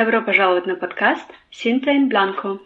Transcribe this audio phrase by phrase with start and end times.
[0.00, 2.58] Добро пожаловать на подкаст «Синта ин Бланко».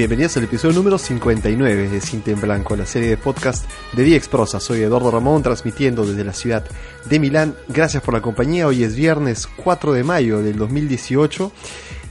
[0.00, 4.16] Bienvenidos al episodio número 59 de Cinta en Blanco, la serie de podcast de Día
[4.16, 4.58] Exprosa.
[4.58, 6.64] Soy Eduardo Ramón, transmitiendo desde la ciudad
[7.04, 7.54] de Milán.
[7.68, 8.66] Gracias por la compañía.
[8.66, 11.52] Hoy es viernes 4 de mayo del 2018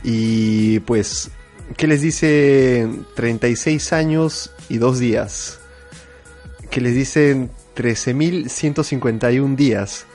[0.03, 1.31] y pues,
[1.77, 5.59] ¿qué les dice 36 años y 2 días?
[6.69, 10.05] ¿Qué les dicen 13.151 días?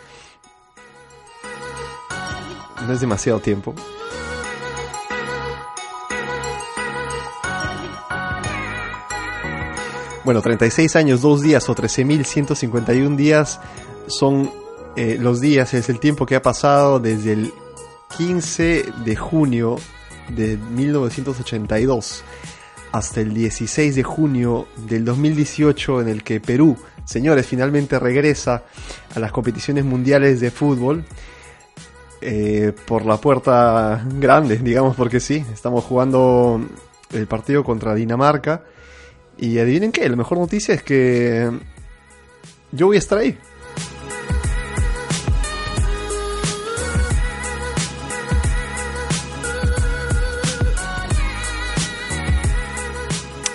[2.87, 3.75] No es demasiado tiempo.
[10.25, 13.61] Bueno, 36 años, 2 días o 13.151 días
[14.07, 14.51] son
[14.97, 17.53] eh, los días, es el tiempo que ha pasado desde el
[18.17, 19.77] 15 de junio
[20.35, 22.25] de 1982
[22.93, 28.63] hasta el 16 de junio del 2018 en el que Perú, señores, finalmente regresa
[29.15, 31.05] a las competiciones mundiales de fútbol.
[32.23, 36.59] Eh, por la puerta grande, digamos porque sí, estamos jugando
[37.13, 38.63] el partido contra Dinamarca
[39.45, 41.51] y adivinen qué, la mejor noticia es que
[42.73, 43.37] yo voy a estar ahí.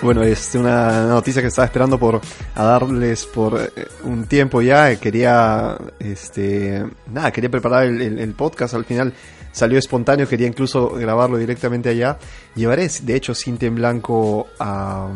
[0.02, 2.22] Bueno, es una noticia que estaba esperando por
[2.54, 4.96] a darles por eh, un tiempo ya.
[4.98, 8.72] Quería, este, nada, quería preparar el, podcast.
[8.72, 9.12] Al final
[9.52, 10.26] salió espontáneo.
[10.26, 12.16] Quería incluso grabarlo directamente allá.
[12.54, 15.06] Llevaré, de hecho, cinta en blanco a,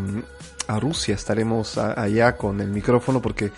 [0.66, 1.14] a Rusia.
[1.14, 3.50] Estaremos allá con el micrófono porque...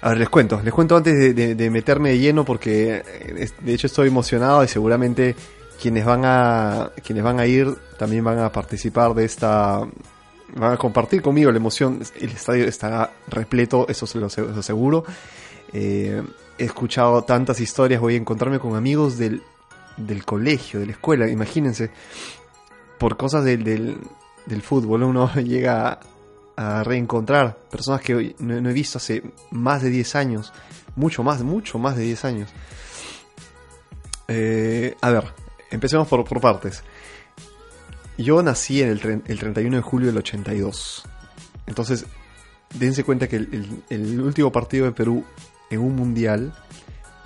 [0.00, 3.88] A ver, les cuento, les cuento antes de, meterme de lleno porque eh, de hecho
[3.88, 5.34] estoy emocionado y seguramente
[5.82, 9.80] quienes van a quienes van a ir también van a participar de esta
[10.54, 12.00] van a compartir conmigo la emoción.
[12.20, 15.04] El estadio estará repleto, eso se lo, aseguro.
[15.72, 16.22] Eh,
[16.58, 19.42] he escuchado tantas historias, voy a encontrarme con amigos del,
[19.96, 21.90] del colegio, de la escuela, imagínense,
[22.98, 23.98] por cosas del, del,
[24.46, 26.00] del fútbol uno llega
[26.58, 30.52] a reencontrar personas que no, he visto hace más de 10 años,
[30.96, 32.50] mucho más, mucho más de 10 años.
[34.26, 35.32] Eh, a ver,
[35.70, 36.82] empecemos por, por, partes.
[38.18, 41.04] Yo nací en el, el, 31 de julio del 82.
[41.68, 42.06] Entonces,
[42.74, 45.24] dense cuenta que el, el, último partido de Perú
[45.70, 46.52] en un mundial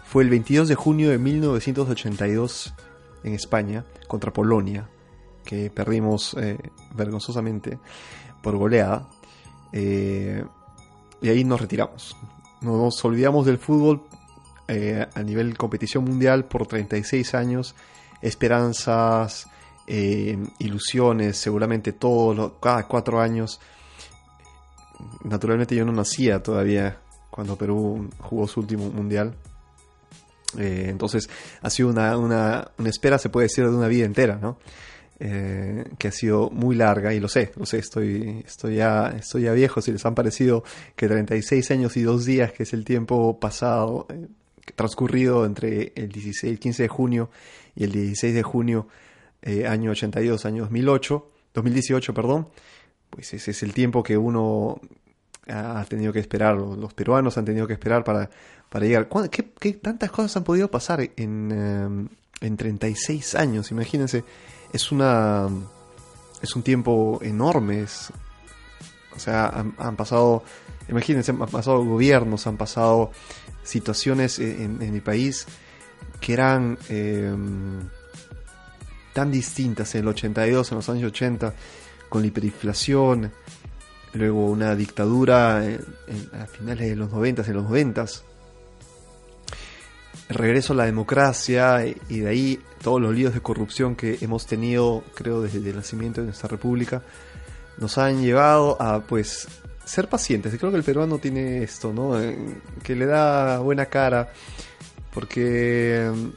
[0.05, 2.75] fue el 22 de junio de 1982
[3.25, 4.91] en España contra Polonia,
[5.43, 6.59] que perdimos eh,
[6.95, 7.79] vergonzosamente
[8.43, 9.09] por goleada.
[9.73, 10.45] Eh,
[11.21, 12.17] y ahí nos retiramos.
[12.61, 14.03] Nos olvidamos del fútbol
[14.69, 17.75] eh, a nivel competición mundial por 36 años.
[18.21, 19.49] Esperanzas,
[19.87, 23.61] eh, ilusiones, seguramente todos cada cuatro años.
[25.25, 26.99] Naturalmente yo no nacía todavía
[27.31, 29.35] cuando Perú jugó su último mundial.
[30.57, 31.31] entonces
[31.63, 34.59] ha sido una, una, una, espera, se puede decir, de una vida entera, ¿no?
[35.25, 39.43] Eh, que ha sido muy larga y lo sé, lo sé, estoy, estoy, ya, estoy
[39.43, 40.65] ya viejo, si les han parecido
[40.97, 44.27] que 36 años y dos días, que es el tiempo pasado, eh,
[44.75, 47.31] transcurrido entre el 16, 15 de junio
[47.77, 48.89] y el 16 de junio,
[49.43, 52.49] eh, año 82, año 2008, 2018, perdón,
[53.09, 54.81] pues ese es el tiempo que uno
[55.47, 58.29] ha tenido que esperar, los peruanos han tenido que esperar para,
[58.69, 59.09] para llegar.
[59.31, 63.71] ¿Qué, ¿Qué, tantas cosas han podido pasar en, en 36 años?
[63.71, 64.25] Imagínense
[64.73, 65.49] es una
[66.41, 67.85] es un tiempo enorme
[69.15, 69.47] o sea
[69.79, 70.43] han, pasado
[70.89, 73.11] imagínense han pasado gobiernos han pasado
[73.63, 75.47] situaciones en, mi país
[76.21, 77.81] que eran em,
[79.13, 81.55] tan distintas en el 82 en los años 80
[82.09, 83.33] con la hiperinflación
[84.15, 88.09] luego una dictadura a finales de los 90 en los 90 el
[90.35, 95.05] regreso a la democracia y de ahí todos los líos de corrupción que hemos tenido,
[95.15, 97.03] creo, desde el nacimiento de nuestra república,
[97.79, 99.49] nos han llevado a, pues,
[99.85, 100.55] ser pacientes.
[100.59, 102.21] Creo que el peruano tiene esto, ¿no?
[102.21, 102.37] Eh,
[102.83, 104.33] que le da buena cara,
[105.13, 106.29] porque mm,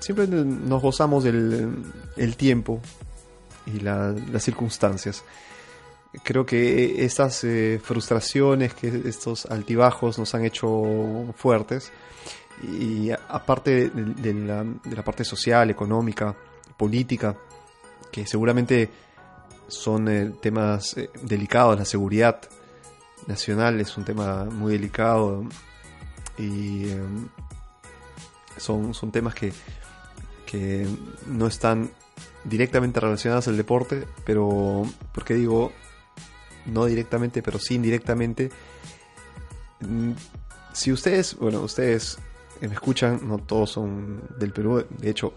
[0.00, 1.70] siempre nos gozamos del
[2.16, 2.80] el tiempo
[3.66, 5.24] y las circunstancias.
[6.22, 11.90] Creo que estas eh, frustraciones, que estos altibajos nos han hecho fuertes
[12.62, 16.34] y aparte de, la, parte social, económica,
[16.76, 17.36] política,
[18.10, 18.88] que seguramente
[19.66, 22.40] son eh, temas eh, delicados, la seguridad
[23.26, 25.44] nacional es un tema muy delicado
[26.38, 27.28] y em,
[28.56, 29.52] son, son temas que,
[30.46, 30.86] que
[31.26, 31.90] no están
[32.44, 34.82] directamente relacionados al deporte, pero,
[35.12, 35.72] porque digo,
[36.66, 38.50] no directamente, pero sí indirectamente,
[39.80, 40.12] mm,
[40.72, 42.18] si ustedes, bueno, ustedes
[42.68, 45.32] me escuchan, no todos son del Perú, de hecho,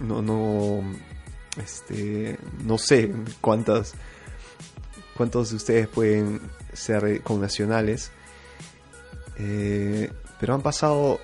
[0.00, 0.82] no, no,
[1.56, 3.94] este, no sé cuántas,
[5.16, 6.40] cuántos de ustedes pueden
[6.72, 8.12] ser con nacionales,
[9.36, 11.20] eh, pero han pasado,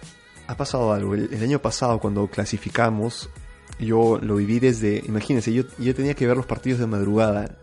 [0.46, 1.14] ha pasado algo.
[1.14, 3.30] El, año pasado cuando clasificamos,
[3.78, 7.56] yo lo viví desde, imagínense, yo, yo tenía que ver los partidos de madrugada.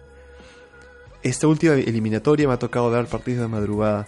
[1.23, 4.07] Esta última eliminatoria me ha tocado ver partidos de madrugada.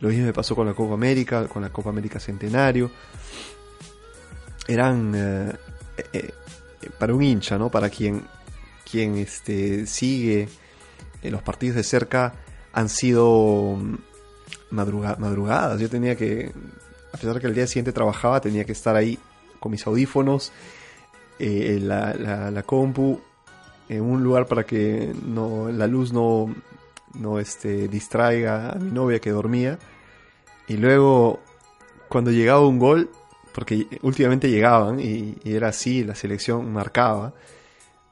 [0.00, 2.90] Lo mismo me pasó con la Copa América, con la Copa América Centenario.
[4.66, 5.52] Eran eh,
[6.12, 6.32] eh,
[6.98, 7.70] para un hincha, ¿no?
[7.70, 8.24] Para quien,
[8.90, 10.48] quien este, sigue
[11.30, 12.34] los partidos de cerca,
[12.72, 13.96] han sido mm,
[14.70, 15.80] madrugadas.
[15.80, 16.52] Yo tenía que,
[17.12, 19.18] a pesar de que el día siguiente trabajaba, tenía que estar ahí
[19.60, 20.52] con mis audífonos,
[21.38, 22.14] eh, la,
[22.50, 23.20] la, compu,
[23.88, 26.54] en un lugar para que no, la luz no,
[27.14, 29.78] no este, distraiga a mi novia que dormía.
[30.68, 31.40] Y luego,
[32.08, 33.10] cuando llegaba un gol,
[33.52, 37.34] porque últimamente llegaban y, era así, la selección marcaba,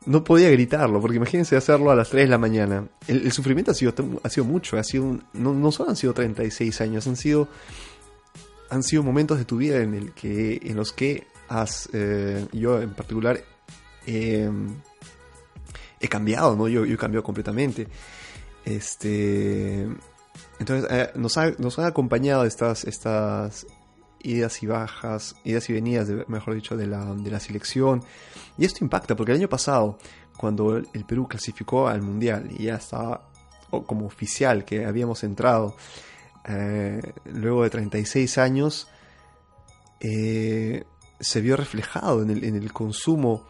[0.07, 2.89] no podía gritarlo, porque imagínense hacerlo a las 3 de la mañana.
[3.07, 3.93] El, sufrimiento ha sido,
[4.23, 7.49] ha sido mucho, ha sido no, no solo han sido 36 años, han sido,
[8.71, 12.81] han sido momentos de tu vida en, el que, en los que has, eh, yo
[12.81, 13.43] en particular,
[14.07, 14.49] he
[16.09, 16.67] cambiado, ¿no?
[16.67, 17.87] Yo, yo he cambiado completamente.
[18.65, 19.89] Este,
[20.59, 22.85] entonces, eh, nos, ha, nos han acompañado estas,
[24.23, 28.03] idas y bajas, idas y venidas, mejor dicho, de la, de selección.
[28.59, 29.99] Y esto impacta, porque el año pasado,
[30.37, 33.29] cuando el Perú clasificó al Mundial y ya estaba
[33.87, 35.77] como oficial que habíamos entrado,
[36.47, 38.89] eh, luego de 36 años,
[40.01, 40.85] eh,
[41.19, 43.47] se vio reflejado en el consumo,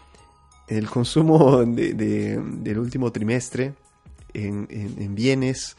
[0.68, 3.74] en el consumo del último trimestre,
[4.34, 5.76] en, bienes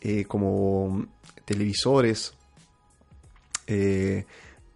[0.00, 1.06] eh, como
[1.44, 2.34] televisores,
[3.66, 4.24] eh,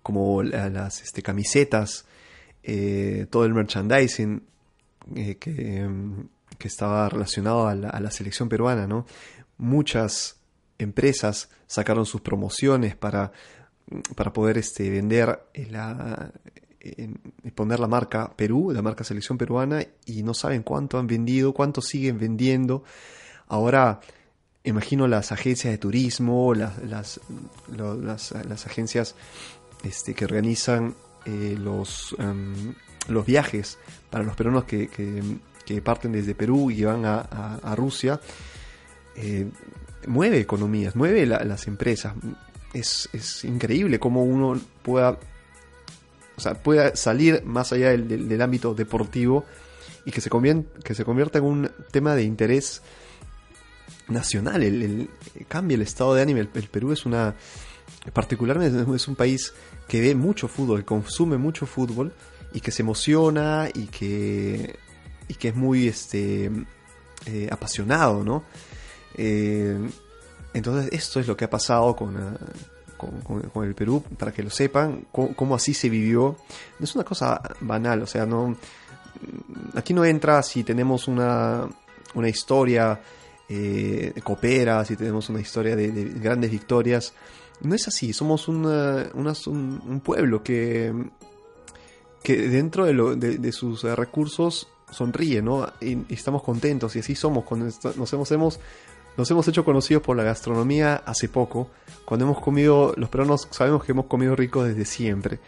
[0.03, 2.05] como las este, camisetas,
[2.63, 4.43] eh, todo el merchandising
[5.17, 5.89] eh, que,
[6.61, 9.07] estaba relacionado a la, selección peruana, ¿no?
[9.57, 10.41] Muchas
[10.79, 13.31] empresas sacaron sus promociones para,
[14.17, 15.41] para poder este, vender
[15.71, 16.33] la,
[17.55, 21.81] poner la marca Perú, la marca selección peruana, y no saben cuánto han vendido, cuánto
[21.81, 22.85] siguen vendiendo.
[23.49, 24.01] Ahora
[24.67, 27.21] imagino las agencias de turismo, las, las,
[27.69, 29.15] las, agencias
[29.85, 30.95] este, que organizan
[31.25, 32.75] eh, los, em,
[33.09, 33.79] los viajes
[34.11, 38.21] para los peruanos que, que, parten desde Perú y van a, Rusia,
[39.17, 39.49] eh,
[40.07, 42.15] mueve economías, mueve las empresas.
[42.73, 45.19] Es, es, increíble cómo uno pueda,
[46.37, 49.45] o sea, pueda salir más allá del, del, ámbito deportivo
[50.05, 50.31] y que se,
[50.85, 52.83] que se convierta en un tema de interés
[54.09, 55.09] nacional, el,
[55.49, 56.41] cambia el estado de ánimo.
[56.41, 57.35] El, Perú es una,
[58.13, 59.53] particularmente es un país
[59.89, 62.13] que ve mucho fútbol, consume mucho fútbol
[62.53, 64.79] y que se emociona y que,
[65.29, 66.51] y que es muy este,
[67.27, 68.45] eh, apasionado, ¿no?
[69.15, 69.79] Eh,
[70.53, 72.17] entonces esto es lo que ha pasado con,
[72.97, 76.37] con, el Perú, para que lo sepan, cómo, así se vivió.
[76.79, 78.57] No es una cosa banal, o sea, no
[79.75, 81.69] aquí no entra si tenemos una,
[82.15, 83.01] una historia
[83.49, 85.89] eh, coopera, si tenemos una historia de,
[86.21, 87.15] grandes victorias.
[87.63, 90.93] No es así, somos un, pueblo que,
[92.23, 95.67] que dentro de, sus recursos sonríe, ¿no?
[95.81, 97.45] Y, estamos contentos y así somos.
[97.97, 98.61] nos, hemos,
[99.17, 101.71] nos hemos hecho conocidos por la gastronomía hace poco.
[102.05, 105.41] Cuando hemos comido, los peruanos sabemos que hemos comido rico desde siempre.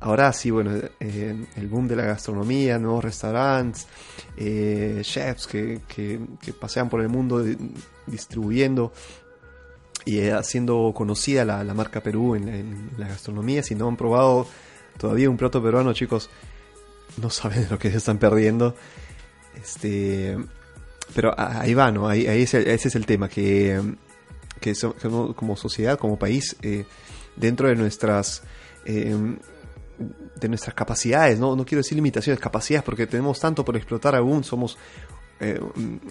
[0.00, 3.86] Ahora sí, bueno, eh, el boom de la gastronomía, nuevos restaurantes,
[4.36, 5.80] eh, chefs que,
[6.60, 7.44] pasean por el mundo
[8.06, 8.92] distribuyendo
[10.04, 13.62] y eh, haciendo conocida la, marca Perú en, la gastronomía.
[13.62, 14.46] Si no han probado
[14.98, 16.28] todavía un plato peruano, chicos,
[17.16, 18.74] no saben lo que se están perdiendo.
[19.56, 20.36] Este,
[21.14, 22.08] pero ahí va, ¿no?
[22.08, 23.80] Ahí, ese es el tema, que,
[24.60, 24.74] que,
[25.36, 26.56] como sociedad, como país,
[27.36, 28.42] dentro de nuestras
[28.84, 31.54] de nuestras capacidades, ¿no?
[31.56, 34.76] no quiero decir limitaciones, capacidades, porque tenemos tanto por explotar aún, somos
[35.40, 35.60] eh,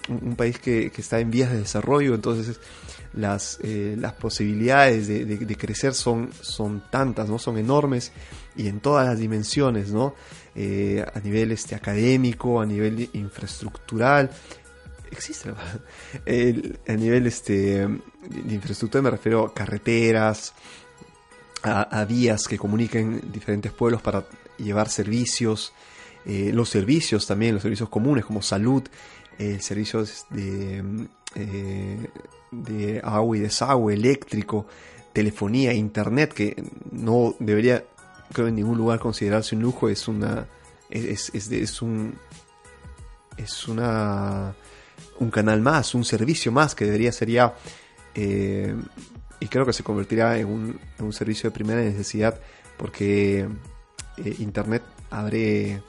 [0.10, 2.60] un, país que, está en vías de desarrollo, entonces
[3.14, 7.40] las, eh, las posibilidades de, crecer son, son tantas, ¿no?
[7.40, 8.12] son enormes
[8.56, 10.14] y en todas las dimensiones, ¿no?
[10.56, 14.30] eh, a nivel este, académico, a nivel infraestructural.
[15.14, 15.50] Existe,
[16.88, 20.54] a nivel este, de infraestructura me refiero a carreteras,
[21.62, 24.26] a, vías que comuniquen diferentes pueblos para
[24.58, 25.72] llevar servicios,
[26.26, 28.84] eh, los servicios también, los servicios comunes como salud,
[29.38, 30.84] eh, servicios de,
[32.52, 34.66] de agua y desagüe, eléctrico,
[35.14, 37.86] telefonía, internet, que no debería,
[38.34, 40.48] creo, en ningún lugar considerarse un lujo, es una.
[40.90, 42.16] es, es un.
[43.38, 44.56] es una.
[45.20, 47.54] Un canal más, un servicio más que debería ser ya.
[48.16, 48.76] Eh,
[49.40, 52.40] y creo que se convertirá en un, en un, servicio de primera necesidad
[52.78, 53.48] porque
[54.18, 55.82] eh, internet abre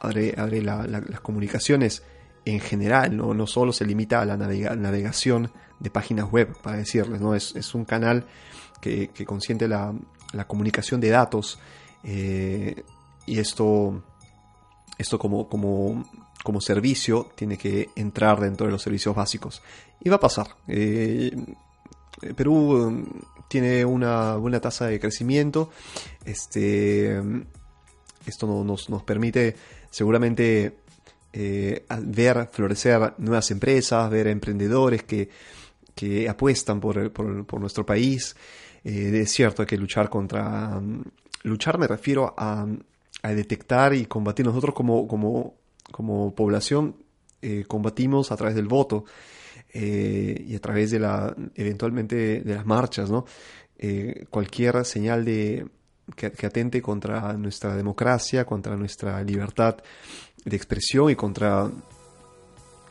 [0.00, 2.02] abre, abre las comunicaciones
[2.44, 3.34] en general, ¿no?
[3.34, 7.34] no solo se limita a la navegación de páginas web, para decirles, ¿no?
[7.34, 8.24] Es, un canal
[8.80, 9.94] que, consiente la,
[10.46, 11.58] comunicación de datos
[12.04, 12.84] eh,
[13.26, 14.02] y esto,
[14.96, 16.04] esto como, como,
[16.46, 19.62] como, servicio tiene que entrar dentro de los servicios básicos.
[20.00, 20.46] Y va a pasar.
[20.68, 21.36] Eh,
[22.34, 23.04] Perú
[23.48, 25.70] tiene una buena tasa de crecimiento.
[26.24, 27.20] Este,
[28.26, 29.56] esto nos, nos permite
[29.90, 30.76] seguramente
[31.32, 35.28] eh, ver florecer nuevas empresas, ver emprendedores que,
[35.94, 38.34] que apuestan por, por, nuestro país.
[38.84, 40.80] Eh, es cierto, hay que luchar contra...
[40.80, 41.02] Mm,
[41.42, 42.66] luchar me refiero a,
[43.22, 44.46] a detectar y combatir.
[44.46, 45.54] Nosotros como, como,
[45.92, 46.96] como población
[47.42, 49.04] eh, combatimos a través del voto
[49.72, 53.26] y a través de la, eventualmente de las marchas, ¿no?
[54.30, 55.66] cualquier señal de,
[56.14, 59.76] que, atente contra nuestra democracia, contra nuestra libertad
[60.44, 61.70] de expresión y contra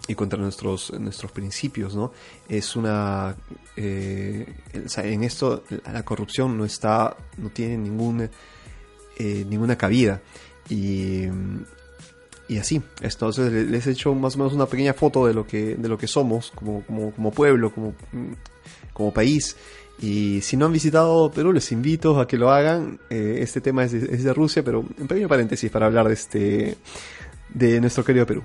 [0.08, 2.12] y contra nuestros nuestros principios no
[2.48, 3.36] es una
[3.76, 4.46] eh,
[4.98, 8.30] en esto la corrupción no está no tiene ningún
[9.18, 10.22] eh, ninguna cabida
[10.70, 11.24] y
[12.48, 15.76] y así entonces les he hecho más o menos una pequeña foto de lo que
[15.76, 17.94] de lo que somos como como, pueblo como
[18.94, 19.56] como país
[20.02, 23.00] y si no han visitado Perú, les invito a que lo hagan.
[23.10, 26.14] Eh, este tema es de, es de, Rusia, pero un pequeño paréntesis para hablar de
[26.14, 26.78] este
[27.54, 28.44] de nuestro querido Perú.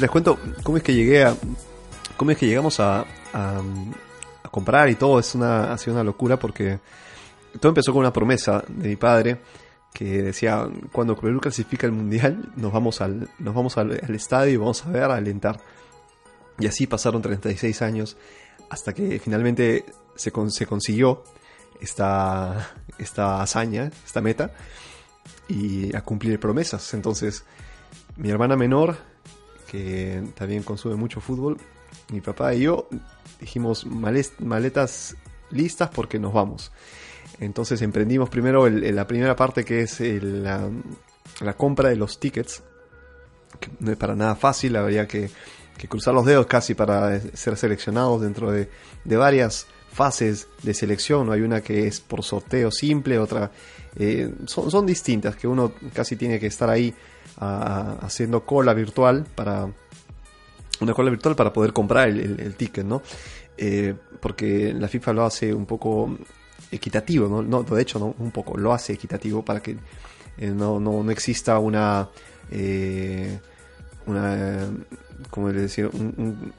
[0.00, 1.34] Les cuento cómo es que llegué a.
[2.16, 3.62] cómo es que llegamos a, a,
[4.50, 5.18] comprar y todo.
[5.18, 6.78] Es una, ha sido una locura porque
[7.60, 9.38] todo empezó con una promesa de mi padre
[9.92, 14.56] que decía, cuando Perú clasifica el Mundial, nos vamos al, nos vamos al, estadio y
[14.56, 15.60] vamos a ver, a alentar.
[16.58, 18.16] Y así pasaron 36 años
[18.70, 21.24] hasta que finalmente se, se consiguió
[21.80, 24.52] esta, esta hazaña, esta meta,
[25.48, 26.94] y a cumplir promesas.
[26.94, 27.44] Entonces,
[28.16, 28.96] mi hermana menor,
[29.70, 31.58] que también consume mucho fútbol,
[32.10, 32.88] mi papá y yo
[33.40, 35.16] dijimos maletas
[35.50, 36.72] listas porque nos vamos.
[37.40, 40.70] Entonces emprendimos primero la primera parte que es la,
[41.56, 42.62] compra de los tickets,
[43.60, 45.30] que no es para nada fácil, habría que,
[45.88, 48.68] cruzar los dedos casi para ser seleccionados dentro de,
[49.04, 51.30] varias fases de selección.
[51.30, 53.52] Hay una que es por sorteo simple, otra
[53.96, 56.94] eh, son, distintas, que uno casi tiene que estar ahí
[57.40, 59.68] haciendo cola virtual para
[60.80, 63.02] una cola virtual para poder comprar el, ticket, ¿no?
[63.56, 66.16] Eh, porque la FIFA lo hace un poco
[66.70, 67.62] equitativo, ¿no?
[67.62, 69.76] de hecho, un poco lo hace equitativo para que
[70.36, 72.08] eh, no, no, no, exista una,
[72.50, 73.38] eh,
[74.06, 74.68] una
[75.30, 75.90] como decir,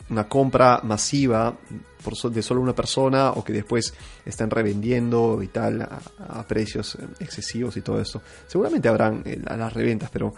[0.09, 1.55] una compra masiva
[2.03, 3.93] por de solo una persona o que después
[4.25, 8.21] estén revendiendo y tal a, precios excesivos y todo eso.
[8.47, 10.33] Seguramente habrán eh, las reventas, pero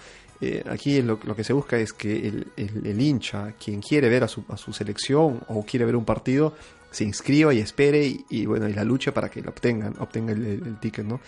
[0.70, 4.28] aquí lo, lo, que se busca es que el, el, hincha, quien quiere ver a
[4.28, 6.56] su, a su selección o quiere ver un partido,
[6.92, 10.78] se inscriba y espere y, bueno, y la lucha para que lo obtengan, obtenga el,
[10.80, 11.22] ticket, ¿no?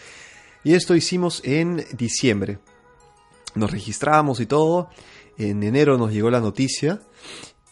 [0.64, 2.60] Y esto hicimos en diciembre.
[3.56, 4.90] Nos registramos y todo.
[5.38, 7.02] En enero nos llegó la noticia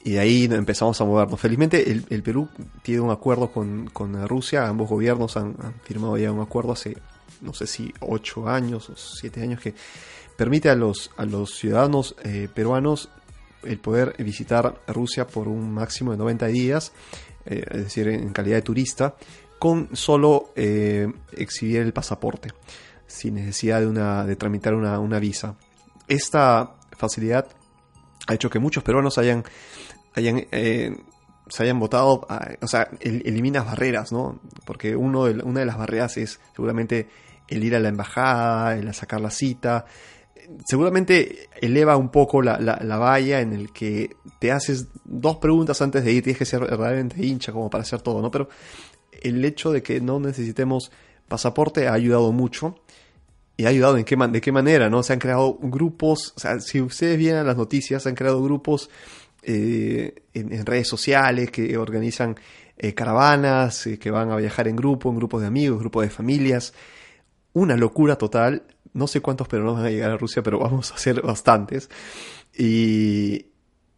[0.04, 1.40] y ahí empezamos a movernos.
[1.40, 2.50] Felizmente el, Perú
[2.82, 6.98] tiene un acuerdo con, con Rusia, ambos gobiernos han, firmado ya un acuerdo hace
[7.42, 9.74] no sé si ocho años o siete años que
[10.42, 13.10] permite a los, a los ciudadanos eh, peruanos
[13.62, 16.94] el poder visitar Rusia por un máximo de 90 días
[17.46, 19.14] eh, es decir, en calidad de turista,
[19.60, 21.08] con solo eh,
[21.38, 22.50] exhibir el pasaporte,
[23.06, 25.56] sin necesidad de, una, de tramitar una, visa.
[26.08, 27.46] Esta facilidad
[28.26, 29.44] ha hecho que muchos peruanos hayan,
[30.16, 32.28] hayan se hayan votado,
[32.62, 34.40] o sea, elimina barreras, ¿no?
[34.66, 37.10] Porque uno de, una de las barreras es seguramente
[37.48, 39.86] el ir a la embajada, el sacar la cita.
[40.66, 46.04] Seguramente eleva un poco la, la, valla en el que te haces dos preguntas antes
[46.04, 48.32] de ir, tienes que ser realmente hincha como para hacer todo, ¿no?
[48.32, 48.50] Pero
[49.22, 50.92] el hecho de que no necesitemos
[51.28, 52.76] pasaporte ha ayudado mucho.
[53.58, 55.04] Y ha ayudado en qué de qué manera, ¿no?
[55.04, 58.90] Se han creado grupos, o sea, si ustedes vienen las noticias, se han creado grupos
[59.44, 62.36] eh, en, redes sociales que organizan
[62.78, 66.10] eh, caravanas, eh, que van a viajar en grupo, en grupos de amigos, grupos de
[66.10, 66.74] familias.
[67.54, 68.64] Una locura total.
[68.94, 71.90] No sé cuántos peruanos van a llegar a Rusia, pero vamos a hacer bastantes.
[72.58, 73.48] Y,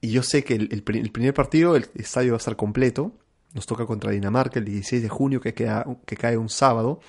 [0.01, 3.13] yo sé que el, primer partido, el estadio va a estar completo.
[3.53, 6.99] Nos toca contra Dinamarca el 16 de junio, que, queda, que cae un sábado.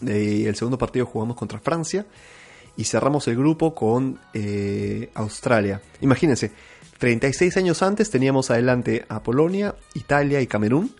[0.00, 2.06] Y el segundo partido jugamos contra Francia.
[2.76, 5.80] Y cerramos el grupo con eh, Australia.
[6.00, 6.52] Imagínense,
[6.98, 10.94] 36 años antes teníamos adelante a Polonia, Italia y Camerún.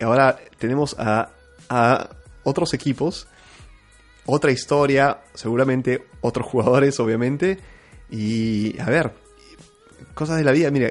[0.00, 1.30] Ahora tenemos a,
[1.68, 2.10] a
[2.44, 3.28] otros equipos
[4.26, 7.58] otra historia, seguramente otros jugadores, obviamente.
[8.10, 9.12] Y a ver,
[10.14, 10.70] cosas de la vida.
[10.70, 10.90] Mira,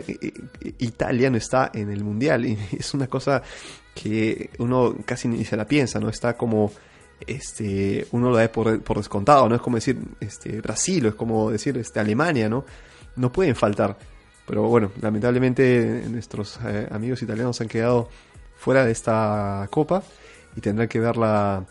[0.80, 3.42] Italia no está en el mundial y es una cosa
[3.96, 6.10] que uno casi ni se la piensa, ¿no?
[6.10, 6.72] Está como.
[7.26, 9.56] Este, uno lo da por, por descontado, ¿no?
[9.56, 12.66] Es como decir este, Brasil, o es como decir este, Alemania, ¿no?
[13.16, 13.98] No pueden faltar.
[14.46, 18.10] Pero bueno, lamentablemente nuestros eh, amigos italianos han quedado
[18.58, 20.04] fuera de esta copa
[20.58, 21.66] y tendrán que verla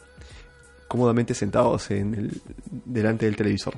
[0.93, 2.43] cómodamente sentados en el,
[2.85, 3.75] delante del televisor.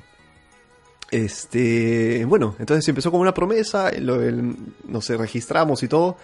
[1.12, 4.18] Este, bueno, entonces empezó como una promesa, lo,
[4.88, 6.16] nos registramos y todo,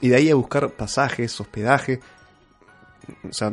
[0.00, 1.98] y de ahí a buscar pasajes, hospedaje.
[3.28, 3.52] O sea,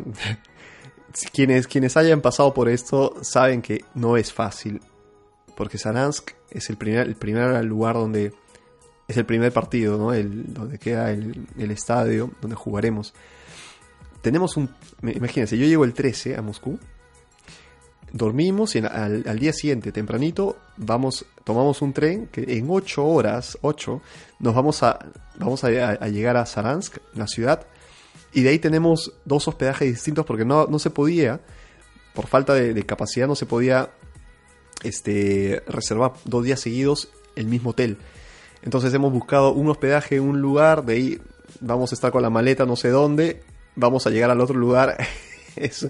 [1.34, 4.80] quienes, quienes hayan pasado por esto saben que no es fácil,
[5.56, 8.34] porque Saransk es el primer, el primer lugar donde
[9.08, 10.14] es el primer partido, ¿no?
[10.14, 13.16] El, donde queda el, el estadio donde jugaremos
[14.22, 14.70] tenemos un...
[15.02, 16.80] Imagínense, yo llego el 13 a Moscú,
[18.12, 24.02] dormimos y al, día siguiente, tempranito, vamos, tomamos un tren que en 8 horas, 8,
[24.40, 25.00] nos vamos a,
[25.38, 27.66] vamos a, llegar a Saransk, la ciudad,
[28.34, 31.42] y de ahí tenemos dos hospedajes distintos porque no, no se podía,
[32.14, 33.90] por falta de, capacidad, no se podía
[34.84, 37.98] este, reservar dos días seguidos el mismo hotel.
[38.64, 41.22] Entonces hemos buscado un hospedaje en un lugar, de ahí
[41.62, 43.44] vamos a estar con la maleta no sé dónde,
[43.78, 44.98] vamos a llegar al otro lugar.
[45.56, 45.88] es,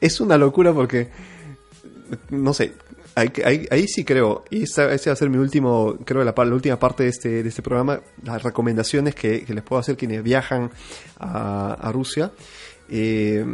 [0.00, 1.08] es una locura porque,
[2.30, 2.72] no sé,
[3.14, 7.04] ahí, sí creo, y ese va a ser mi último, creo la, la última parte
[7.04, 10.70] de este, de este programa, las recomendaciones que, les puedo hacer quienes viajan
[11.18, 12.32] a, Rusia.
[12.88, 13.44] Eh,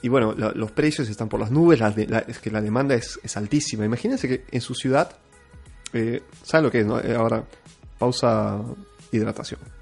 [0.00, 1.80] y bueno, los precios están por las nubes,
[2.28, 3.84] es que la demanda es, altísima.
[3.84, 5.10] Imagínense que en su ciudad,
[5.92, 6.86] eh, ¿saben lo que es?
[6.86, 7.44] Eh, ahora,
[7.98, 8.60] pausa
[9.10, 9.77] hidratación.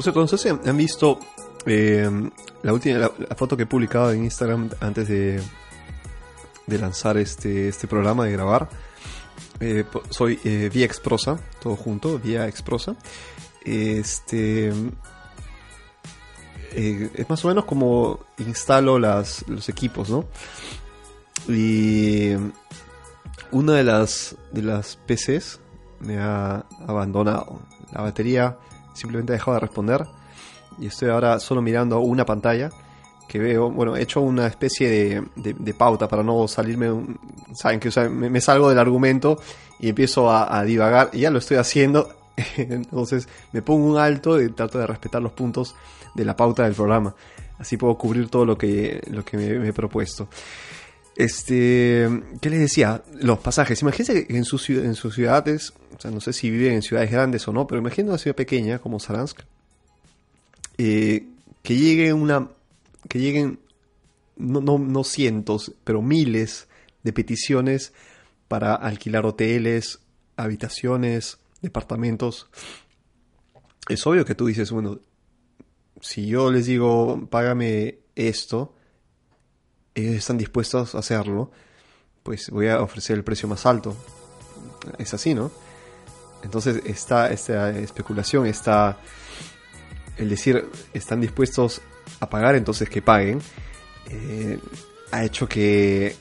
[0.00, 1.18] Por cierto, no sé si han visto
[1.66, 2.08] eh,
[2.62, 5.42] la última la, foto que he publicado en Instagram antes de,
[6.66, 8.70] de lanzar este, este programa, de grabar.
[9.60, 12.96] Eh, soy eh, Vía Exprosa, todo junto, Vía Exprosa.
[13.62, 14.72] Este
[16.72, 20.24] eh, es más o menos como instalo las, los equipos, ¿no?
[21.46, 22.30] Y
[23.50, 25.60] una de las de las PCs
[25.98, 27.60] me ha abandonado.
[27.92, 28.56] La batería
[28.92, 30.06] simplemente he dejado de responder
[30.78, 32.70] y estoy ahora solo mirando una pantalla
[33.30, 36.90] que veo, bueno, he hecho una especie de, pauta para no salirme,
[37.54, 39.38] saben que me, salgo del argumento
[39.78, 42.08] y empiezo a, divagar, y ya lo estoy haciendo,
[42.56, 45.76] entonces me pongo un alto y trato de respetar los puntos
[46.12, 47.14] de la pauta del programa,
[47.60, 50.26] así puedo cubrir todo lo que, lo que me, he propuesto.
[51.16, 52.08] Este,
[52.40, 53.02] ¿qué les decía?
[53.20, 53.82] Los pasajes.
[53.82, 54.44] Imagínense que en, en
[54.94, 58.08] sus ciudades o sea, no sé si viven en ciudades grandes o no, pero imagino
[58.08, 59.40] una ciudad pequeña como Saransk,
[60.78, 61.26] eh,
[61.62, 62.48] que lleguen una,
[63.06, 63.58] que lleguen
[64.38, 66.68] no, no, cientos, pero miles
[67.02, 67.92] de peticiones
[68.48, 69.98] para alquilar hoteles,
[70.38, 72.48] habitaciones, departamentos.
[73.86, 75.00] Es obvio que tú dices, bueno,
[76.00, 78.74] si yo les digo, págame esto,
[79.94, 81.50] ellos están dispuestos a hacerlo,
[82.22, 83.96] pues voy a ofrecer el precio más alto.
[84.98, 85.50] Es así, ¿no?
[86.42, 88.98] Entonces está esta especulación, está
[90.16, 91.80] el decir están dispuestos
[92.20, 93.40] a pagar, entonces que paguen,
[94.10, 94.58] eh,
[95.12, 96.14] ha hecho que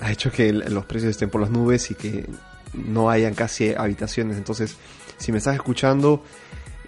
[0.00, 2.28] ha hecho que los precios estén por las nubes y que
[2.74, 4.36] no hayan casi habitaciones.
[4.36, 4.76] Entonces,
[5.16, 6.22] si me estás escuchando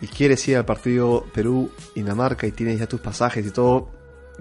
[0.01, 3.91] y quieres ir al partido Perú-Dinamarca y tienes ya tus pasajes y todo,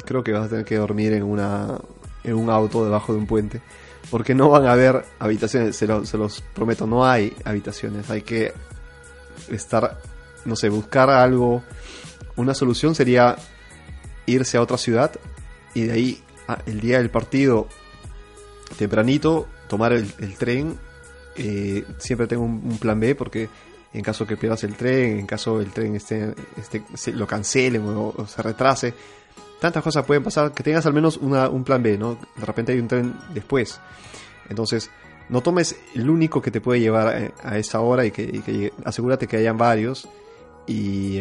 [0.06, 1.80] creo que vas a tener que dormir en, una,
[2.24, 3.62] en un auto debajo de un puente.
[4.10, 8.10] Porque no van a haber habitaciones, se, los prometo, no hay habitaciones.
[8.10, 8.54] Hay que
[9.50, 10.00] estar,
[10.46, 11.64] no sé, buscar algo.
[12.36, 13.36] Una solución sería
[14.26, 15.12] irse a otra ciudad
[15.74, 16.24] y de ahí
[16.66, 17.68] el día del partido
[18.78, 20.08] tempranito tomar el,
[20.38, 20.78] tren.
[21.36, 23.50] Eh, siempre tengo un, plan B porque
[23.94, 26.34] en caso que pierdas el tren, en caso el tren esté,
[26.96, 28.94] se, lo cancelen o, se retrase,
[29.60, 32.18] tantas cosas pueden pasar que tengas al menos una, un plan B, ¿no?
[32.36, 33.80] De repente hay un tren después.
[34.50, 34.90] Entonces,
[35.30, 39.38] no tomes el único que te puede llevar a, esa hora y que, asegúrate que
[39.38, 40.08] hayan varios
[40.66, 41.20] y,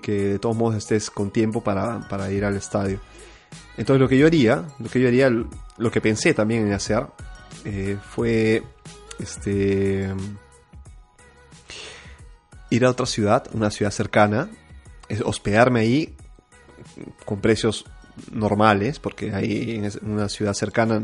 [0.00, 3.00] que de todos modos estés con tiempo para, para ir al estadio.
[3.76, 7.06] Entonces lo que yo haría, lo que yo haría, lo que pensé también en hacer,
[7.64, 8.62] eh, fue
[9.18, 10.08] este
[12.70, 14.48] ir a otra ciudad, una ciudad cercana,
[15.24, 16.16] hospedarme ahí
[17.24, 17.84] con precios
[18.30, 21.02] normales, porque ahí en una ciudad cercana,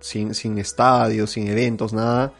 [0.00, 2.32] sin, sin estadios, sin eventos, nada,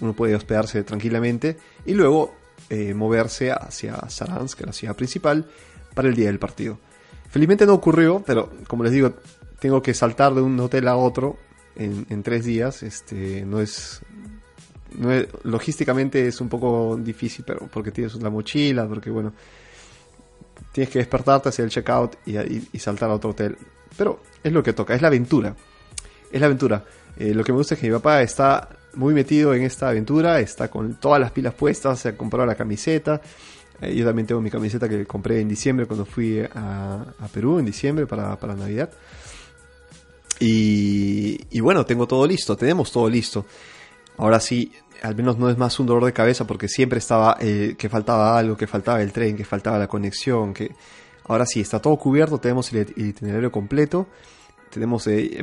[0.00, 2.34] uno puede hospedarse tranquilamente y luego
[2.70, 5.46] eh, moverse hacia Saransk, la ciudad principal,
[5.94, 6.78] para el día del partido.
[7.30, 9.14] Felizmente no ocurrió, pero como les digo,
[9.58, 11.38] tengo que saltar de un hotel a otro
[11.76, 12.82] en, tres días.
[12.82, 14.00] Este, no es,
[14.96, 15.10] no
[15.44, 19.32] logísticamente es un poco difícil, pero porque tienes la mochila, porque bueno,
[20.72, 23.56] tienes que despertarte, hacer el checkout y, y, saltar a otro hotel.
[23.96, 25.54] Pero es lo que toca, es la aventura.
[26.30, 26.84] Es la aventura.
[27.16, 30.40] Eh, lo que me gusta es que mi papá está muy metido en esta aventura,
[30.40, 33.20] está con todas las pilas puestas, se ha comprado la camiseta,
[33.80, 37.66] eh, yo también tengo mi camiseta que compré en diciembre cuando fui a, Perú, en
[37.66, 38.90] diciembre para, Navidad.
[40.40, 43.44] Y, bueno, tengo todo listo, tenemos todo listo.
[44.18, 47.74] Ahora sí, al menos no es más un dolor de cabeza porque siempre estaba eh,
[47.78, 50.74] que faltaba algo, que faltaba el tren, que faltaba la conexión, que
[51.24, 54.06] ahora sí está todo cubierto, tenemos el itinerario completo,
[54.70, 55.42] tenemos, eh,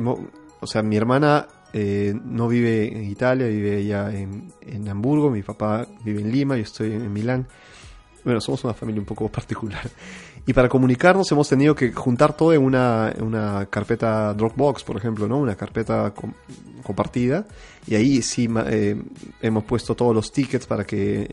[0.60, 5.86] o sea, mi hermana no vive en Italia, vive allá en, en, Hamburgo, mi papá
[6.02, 7.46] vive en Lima, yo estoy en Milán.
[8.26, 9.88] Bueno, somos una familia un poco particular.
[10.44, 15.28] Y para comunicarnos hemos tenido que juntar todo en una, una carpeta Dropbox, por ejemplo,
[15.28, 15.38] ¿no?
[15.38, 16.12] Una carpeta
[16.82, 17.46] compartida.
[17.86, 19.00] Y ahí sí eh,
[19.40, 21.32] hemos puesto todos los tickets para que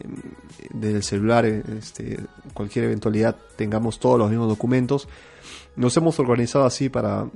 [0.72, 2.20] desde el celular, este,
[2.54, 5.08] cualquier eventualidad, tengamos todos los mismos documentos.
[5.76, 7.28] Nos hemos organizado así para,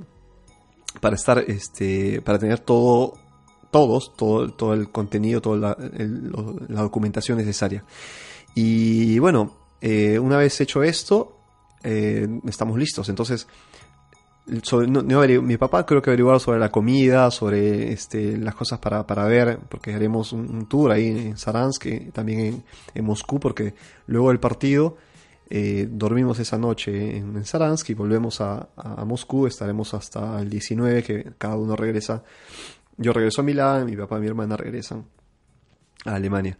[1.00, 3.14] para estar, este, para tener todo
[3.72, 7.84] todos, todo, todo el contenido, toda la documentación necesaria.
[8.60, 11.38] Y bueno, eh, una vez hecho esto,
[11.84, 13.08] eh, estamos listos.
[13.08, 13.46] Entonces,
[14.46, 19.60] mi papá creo que averiguado sobre la comida, sobre este, las cosas para, para ver,
[19.68, 23.74] porque haremos un, tour ahí en Saransk, también en, Moscú, porque
[24.08, 24.96] luego del partido
[25.48, 31.04] eh, dormimos esa noche en, Saransk y volvemos a, a, Moscú, estaremos hasta el 19,
[31.04, 32.24] que cada uno regresa.
[32.96, 35.04] Yo regreso a Milán, mi papá y mi hermana regresan
[36.04, 36.58] a Alemania.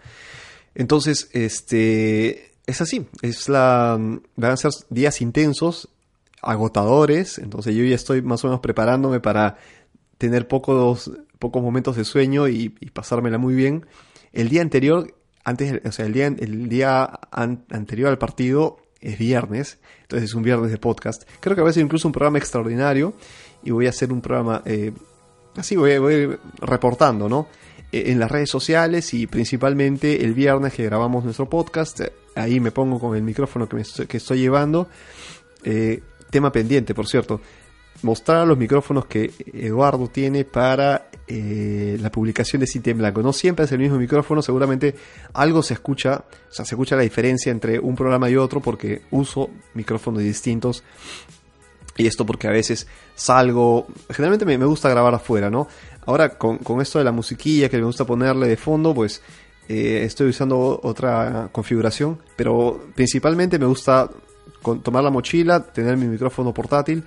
[0.79, 3.99] Entonces, este, es así, es la,
[4.37, 5.89] van a ser días intensos,
[6.41, 9.57] agotadores, entonces yo ya estoy más o menos preparándome para
[10.19, 11.11] tener pocos,
[11.41, 13.87] pocos momentos de sueño y, pasármela muy bien.
[14.33, 15.13] El día anterior,
[15.43, 20.45] antes, o sea, el día, el día anterior al partido es viernes, entonces es un
[20.45, 21.25] viernes de podcast.
[21.41, 23.15] Creo que va a ser incluso un programa extraordinario
[23.65, 24.93] y voy a hacer un programa, eh,
[25.57, 27.49] así voy, voy reportando, ¿no?
[27.91, 32.01] Eh, en las redes sociales y principalmente el viernes que grabamos nuestro podcast.
[32.01, 34.89] Eh, ahí me pongo con el micrófono que, me estoy, que estoy llevando.
[35.65, 37.41] Eh, tema pendiente, por cierto.
[38.03, 43.23] Mostrar los micrófonos que Eduardo tiene para la publicación de Cinta en Blanco.
[43.23, 44.95] No siempre es el mismo micrófono, seguramente
[45.35, 49.03] algo se escucha, o sea, se escucha la diferencia entre un programa y otro porque
[49.11, 50.85] uso micrófonos distintos
[51.99, 55.69] y esto porque a veces salgo, generalmente me, gusta grabar afuera, ¿no?
[56.09, 59.21] Ahora con, esto de la musiquilla que me gusta ponerle de fondo, pues
[59.69, 64.09] eh, estoy usando otra configuración, pero principalmente me gusta
[64.83, 67.05] tomar la mochila, tener mi micrófono portátil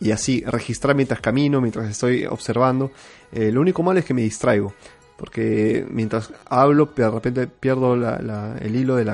[0.00, 2.90] y así registrar mientras camino, mientras estoy observando.
[3.32, 4.72] Eh, lo único malo es que me distraigo
[5.18, 9.04] porque mientras hablo de repente pierdo el hilo de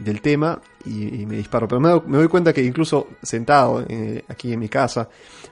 [0.00, 1.68] del tema y, me disparo.
[1.68, 5.06] Pero me, doy cuenta que incluso sentado eh, aquí en mi casa,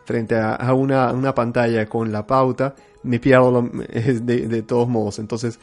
[0.06, 5.18] frente a, una, pantalla con la pauta, me pierdo de, todos modos.
[5.18, 5.60] Entonces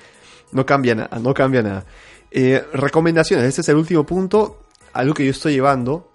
[0.52, 1.84] no cambia nada, no cambia nada.
[2.30, 4.60] Eh, recomendaciones, este es el último punto,
[4.94, 6.12] algo que yo estoy llevando.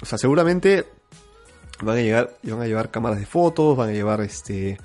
[0.00, 0.86] O sea, seguramente
[1.82, 4.78] van a llegar, van a llevar cámaras de fotos, van a llevar este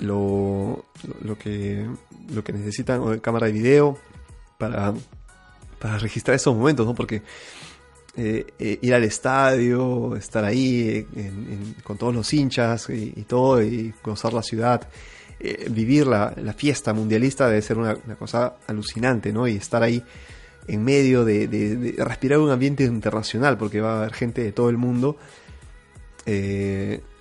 [0.00, 0.84] lo,
[1.22, 1.86] lo, que,
[2.32, 3.98] lo que necesitan, o cámara de video,
[4.58, 4.94] para,
[5.78, 6.94] para registrar esos momentos, ¿no?
[6.94, 7.22] Porque
[8.18, 11.06] ir al estadio, estar ahí
[11.84, 14.88] con todos los hinchas y, todo, y gozar la ciudad.
[15.70, 19.46] vivir la, fiesta mundialista debe ser una, cosa alucinante, ¿no?
[19.46, 20.02] Y estar ahí
[20.66, 24.78] en medio de, respirar un ambiente internacional, porque va a haber gente de todo el
[24.78, 25.16] mundo.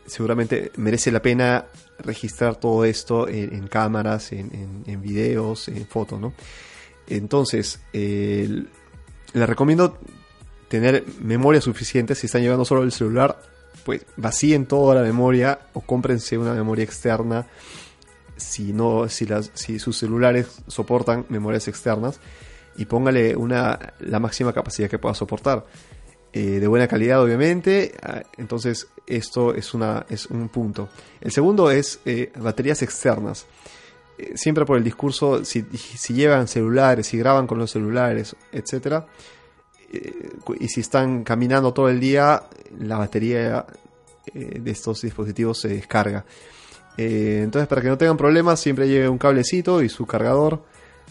[0.07, 1.65] Seguramente merece la pena
[1.99, 6.33] registrar todo esto en, cámaras, en, videos, en fotos, ¿no?
[7.07, 8.65] Entonces, le
[9.33, 9.97] recomiendo
[10.67, 12.15] tener memoria suficiente.
[12.15, 13.39] Si están llevando solo el celular,
[13.85, 17.47] pues vacíen toda la memoria o cómprense una memoria externa.
[18.35, 22.19] Si no, si, las, si sus celulares soportan memorias externas
[22.77, 25.65] y póngale una, la máxima capacidad que pueda soportar.
[26.39, 27.95] Eh, de buena calidad, obviamente.
[28.03, 30.87] Ah, entonces, esto es, una, es un punto.
[31.19, 33.47] El segundo es eh, baterías externas.
[34.19, 35.65] Eh, siempre por el discurso, si,
[36.13, 39.03] llevan celulares, si graban con los celulares, etc.
[40.59, 42.43] y si están caminando todo el día,
[42.81, 43.65] la batería
[44.31, 46.23] de estos dispositivos se descarga.
[46.97, 50.63] entonces, para que no tengan problemas, siempre lleve un cablecito y su cargador.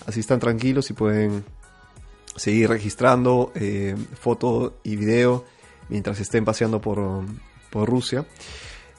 [0.06, 1.42] Así están tranquilos y pueden
[2.36, 5.44] seguir registrando eh, foto y video
[5.88, 7.24] mientras estén paseando por,
[7.72, 8.24] Rusia.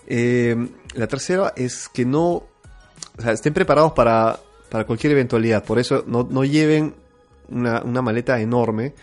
[0.06, 0.56] Eh,
[0.94, 2.44] la tercera es que no,
[3.26, 5.64] estén preparados para, para cualquier eventualidad.
[5.64, 6.94] Por eso no, lleven
[7.50, 8.94] una, maleta enorme.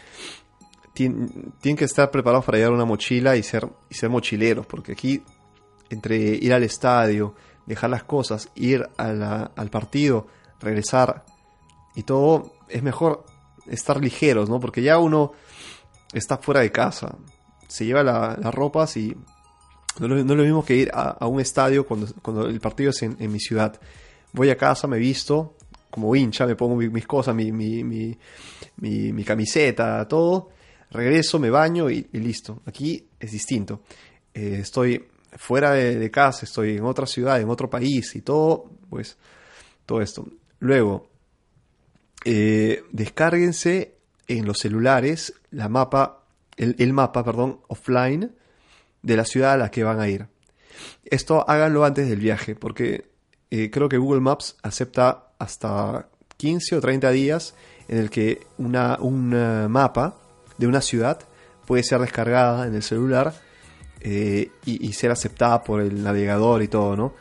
[0.93, 5.25] tienen que estar preparados para llevar una mochila y ser, y ser mochileros, porque aquí
[5.91, 7.35] entre ir al estadio,
[7.67, 10.27] dejar las cosas, ir al partido,
[10.61, 11.25] regresar
[11.95, 13.25] y todo, es mejor
[13.67, 14.61] estar ligeros, ¿no?
[14.61, 15.33] Porque ya uno
[16.13, 17.17] está fuera de casa,
[17.69, 19.17] se lleva las ropas y
[20.01, 23.33] no, es lo mismo que ir a, un estadio cuando, cuando, el partido es en,
[23.33, 23.81] mi ciudad.
[24.33, 25.57] Voy a casa, me visto
[25.91, 28.17] como hincha, me pongo mis cosas, mi, mi, mi,
[28.77, 30.51] mi, camiseta, todo,
[30.91, 32.61] regreso, me baño y, listo.
[32.67, 33.83] Aquí es distinto.
[34.33, 39.17] Eh, estoy fuera de, casa, estoy en otra ciudad, en otro país y todo, pues
[39.87, 40.27] todo esto.
[40.59, 41.11] Luego,
[42.25, 43.95] eh, descárguense
[44.27, 46.25] en los celulares la mapa,
[46.57, 48.33] el, mapa, perdón, offline
[49.03, 50.27] de la ciudad a la que van a ir.
[51.05, 53.11] Esto háganlo antes del viaje, porque
[53.51, 57.55] eh, creo que Google Maps acepta hasta 15 o 30 días
[57.89, 59.31] en el que una, un
[59.71, 60.17] mapa
[60.57, 61.21] de una ciudad
[61.67, 63.35] puede ser descargada en el celular
[64.01, 67.15] eh, y, y, ser aceptada por el navegador y todo, ¿no?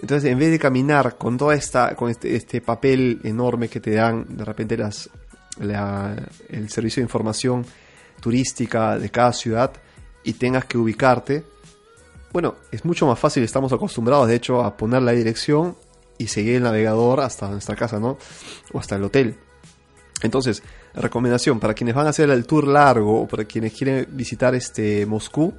[0.00, 3.92] Entonces, en vez de caminar con toda esta, con este, este papel enorme que te
[3.92, 5.10] dan de repente las,
[5.58, 7.66] el servicio de información
[8.20, 9.72] turística de cada ciudad
[10.22, 11.44] y tengas que ubicarte,
[12.32, 15.76] bueno, es mucho más fácil, estamos acostumbrados de hecho a poner la dirección
[16.18, 18.18] y seguir el navegador hasta nuestra casa, ¿no?
[18.72, 19.36] O hasta el hotel.
[20.22, 20.62] Entonces,
[20.94, 25.06] recomendación para quienes van a hacer el tour largo o para quienes quieren visitar este
[25.06, 25.54] Moscú,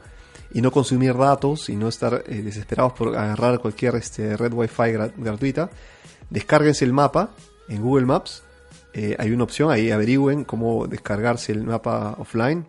[0.51, 4.91] y no consumir datos y no estar eh, desesperados por agarrar cualquier este, red wifi
[5.17, 5.69] gratuita,
[6.29, 7.31] descárguense el mapa
[7.67, 8.43] en Google Maps.
[8.93, 12.65] Eh, hay una opción ahí, averigüen cómo descargarse el mapa offline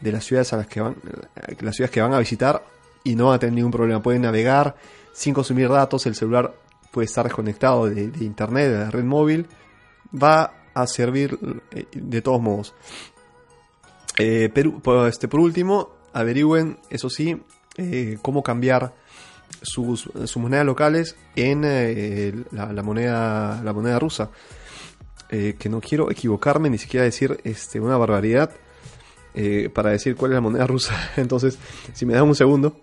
[0.00, 0.96] de las ciudades a las que van,
[1.36, 2.64] eh, las ciudades que van a visitar
[3.04, 4.02] y no van a tener ningún problema.
[4.02, 4.76] Pueden navegar
[5.12, 6.54] sin consumir datos, el celular
[6.90, 9.46] puede estar desconectado de, internet, de la red móvil,
[10.10, 11.38] va a servir
[11.92, 12.74] de todos modos.
[14.16, 17.40] pero, este, por último, averigüen, eso sí,
[17.76, 18.94] eh, cómo cambiar
[19.62, 24.30] sus, monedas locales en eh, la, moneda, la moneda rusa.
[25.30, 28.50] Eh, que no quiero equivocarme ni siquiera decir este, una barbaridad
[29.74, 30.94] para decir cuál es la moneda rusa.
[31.16, 31.58] Entonces,
[31.92, 32.80] si me dan un segundo.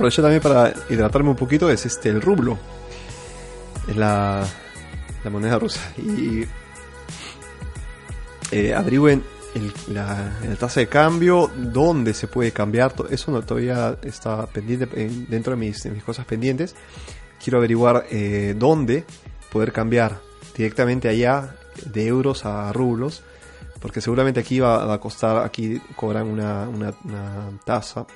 [0.00, 2.56] Bueno, aprovecho también para hidratarme un poquito, es este el rublo.
[3.86, 4.46] Es la,
[5.30, 5.92] moneda rusa.
[5.98, 6.46] Y
[8.50, 9.22] eh, averigüen
[9.88, 12.94] la, tasa de cambio, dónde se puede cambiar.
[13.10, 14.86] Eso no, todavía está pendiente
[15.28, 16.74] dentro de mis, cosas pendientes.
[17.38, 19.04] Quiero averiguar eh, dónde
[19.52, 20.18] poder cambiar
[20.56, 23.22] directamente allá de euros a rublos.
[23.80, 26.70] Porque seguramente aquí va, a costar, aquí cobran una
[27.66, 28.06] tasa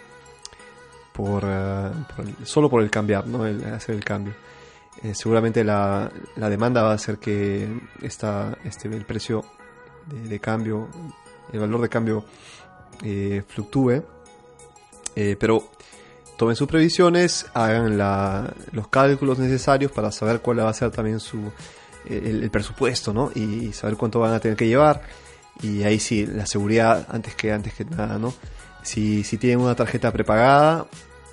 [1.15, 1.91] por, eh,
[2.43, 3.47] solo por el cambiar, ¿no?
[3.47, 4.35] El, hacer el cambio.
[5.03, 7.69] Eh, seguramente la, la, demanda va a hacer que
[8.03, 9.45] esta, este, el precio
[10.07, 10.89] de, cambio,
[11.53, 12.25] el valor de cambio
[13.03, 14.03] eh, fluctúe.
[15.15, 15.71] pero
[16.37, 17.97] tomen sus previsiones, hagan
[18.73, 21.53] los cálculos necesarios para saber cuál va a ser también su
[22.07, 23.31] el, presupuesto, ¿no?
[23.35, 25.03] Y saber cuánto van a tener que llevar.
[25.63, 28.35] Y ahí sí, la seguridad antes que antes que nada, ¿no?
[28.85, 30.87] Si, si tienen una tarjeta prepagada,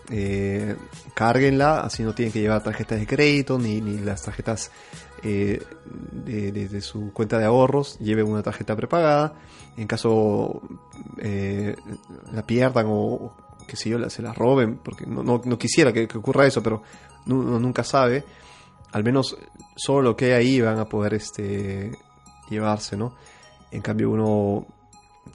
[0.10, 0.76] eh,
[1.14, 4.72] cárguenla, así no tienen que llevar tarjetas de crédito ni, ni las tarjetas
[5.24, 5.62] eh,
[6.12, 9.34] de, su cuenta de ahorros, lleven una tarjeta prepagada.
[9.78, 10.62] En caso
[11.18, 11.76] eh,
[12.32, 13.36] la pierdan o
[13.68, 16.82] que si yo se la roben, porque no, no, quisiera que, ocurra eso, pero
[17.28, 18.26] uno nunca sabe.
[18.92, 19.38] Al menos
[19.76, 21.92] solo lo que hay ahí van a poder este,
[22.50, 23.16] llevarse, ¿no?
[23.72, 24.66] En cambio uno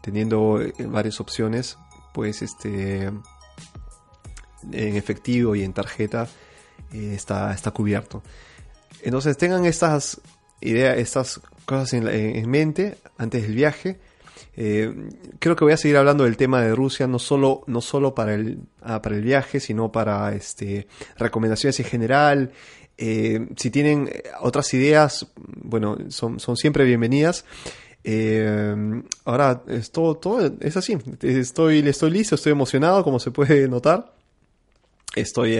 [0.03, 1.79] teniendo eh, varias opciones,
[2.17, 3.13] pues este
[4.73, 6.27] en efectivo y en tarjeta
[6.91, 8.23] está, está cubierto.
[9.03, 10.23] Entonces tengan estas
[10.63, 14.01] ideas, estas cosas en, mente antes del viaje.
[14.57, 18.15] Eh, creo que voy a seguir hablando del tema de Rusia, no solo, no solo
[18.15, 22.53] para, el, ah, para el viaje, sino para este, recomendaciones en general.
[22.97, 27.45] Eh, si tienen otras ideas, bueno, son, son siempre bienvenidas.
[28.09, 30.97] Eh, ahora, es todo, todo es así.
[31.21, 34.15] Estoy, estoy listo, estoy emocionado, como se puede notar.
[35.17, 35.59] Estoy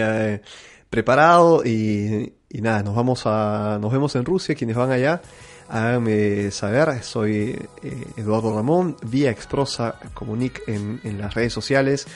[0.89, 5.21] preparado y, nada, nos vamos a, nos vemos en Rusia, quienes van allá,
[5.67, 12.07] háganme saber, soy eh, Eduardo Ramón, vía Exprosa Comunic en, en las redes sociales,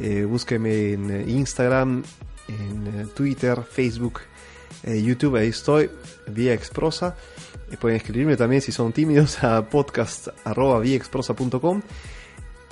[0.00, 2.02] eh, búsqueme en Instagram,
[2.48, 4.20] en eh, Twitter, Facebook,
[4.84, 5.90] YouTube, ahí estoy,
[6.26, 7.16] vía Exprosa.
[7.80, 11.82] pueden escribirme también si son tímidos a podcast.viaexprosa.com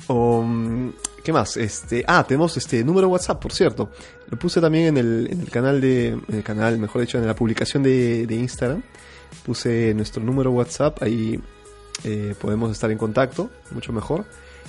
[0.09, 0.91] o mm,
[1.27, 1.57] ¿Qué más?
[1.57, 3.91] Este, ah, tenemos este número WhatsApp, por cierto.
[4.31, 7.27] Lo puse también en el, en el canal de, en el canal, mejor dicho, en
[7.27, 8.81] la publicación de, de Instagram.
[9.45, 11.41] Puse nuestro número WhatsApp, ahí
[12.05, 14.25] eh, podemos estar en contacto, mucho mejor.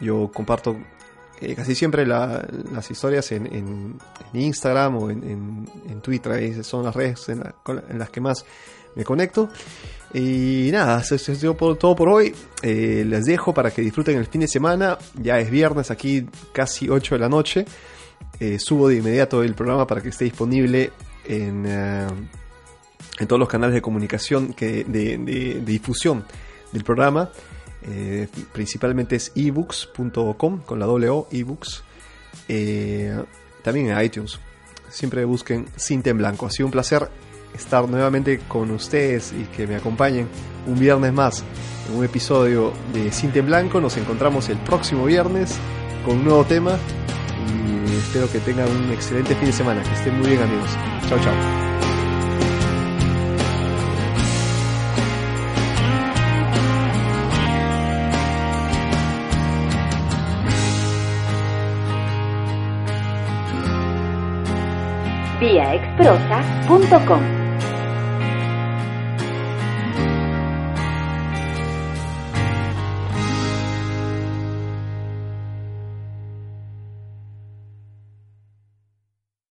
[0.00, 0.76] Yo comparto
[1.40, 3.98] eh, casi siempre las historias en,
[4.32, 5.66] Instagram o en,
[6.02, 6.64] Twitter.
[6.64, 7.42] son las redes en,
[7.98, 8.44] las que más
[8.94, 9.48] me conecto.
[10.14, 12.34] Y nada, eso es todo por hoy.
[12.62, 14.96] les dejo para que disfruten el fin de semana.
[15.20, 17.66] Ya es viernes aquí, casi 8 de la noche.
[18.58, 20.92] subo de inmediato el programa para que esté disponible
[21.26, 22.06] en, eh,
[23.18, 26.24] en todos los canales de comunicación que, de, difusión
[26.72, 27.30] del programa.
[27.86, 31.82] Eh, principalmente es ebooks.com con la doble O, ebooks.
[32.48, 33.16] Eh,
[33.62, 34.38] también en iTunes.
[34.88, 36.46] Siempre busquen Cinta en Blanco.
[36.46, 37.08] Ha sido un placer
[37.54, 40.28] estar nuevamente con ustedes y que me acompañen
[40.66, 41.44] un viernes más
[41.88, 43.80] en un episodio de Cinta en Blanco.
[43.80, 45.56] Nos encontramos el próximo viernes
[46.04, 46.76] con un nuevo tema
[47.48, 49.82] y espero que tengan un excelente fin de semana.
[49.82, 50.70] Que estén muy bien amigos.
[51.08, 51.34] Chao, chao.
[65.40, 67.43] viaexprosa.com